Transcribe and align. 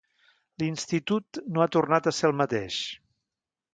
L'institut 0.61 1.39
no 1.57 1.63
ha 1.65 1.69
tornat 1.77 2.09
a 2.09 2.15
ser 2.21 2.31
el 2.31 2.35
mateix. 2.41 2.79